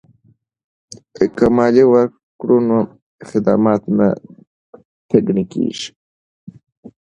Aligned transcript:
که 1.37 1.45
مالیه 1.55 1.85
ورکړو 1.91 2.57
نو 2.69 2.77
خدمات 3.29 3.81
نه 3.97 4.07
ټکنی 5.09 5.43
کیږي. 5.53 5.89